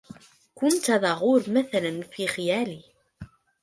[0.55, 2.83] كنت طاغور ماثلا في خيالي